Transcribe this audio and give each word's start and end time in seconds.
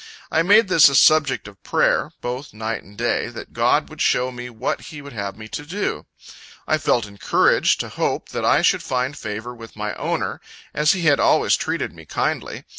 I 0.31 0.41
made 0.41 0.67
this 0.67 0.89
a 0.89 0.95
subject 0.95 1.47
of 1.47 1.61
prayer, 1.61 2.11
both 2.21 2.55
night 2.55 2.81
and 2.81 2.97
day, 2.97 3.27
that 3.27 3.53
God 3.53 3.87
would 3.87 4.01
show 4.01 4.31
me 4.31 4.49
what 4.49 4.81
he 4.89 4.99
would 4.99 5.13
have 5.13 5.37
me 5.37 5.47
do. 5.47 6.07
I 6.67 6.79
felt 6.79 7.05
encouraged 7.05 7.79
to 7.81 7.89
hope 7.89 8.29
that 8.29 8.43
I 8.43 8.63
should 8.63 8.81
find 8.81 9.15
favor 9.15 9.53
with 9.53 9.75
my 9.75 9.93
owner, 9.93 10.41
as 10.73 10.93
he 10.93 11.01
had 11.03 11.19
always 11.19 11.55
treated 11.55 11.93
me 11.93 12.05
kindly. 12.05 12.63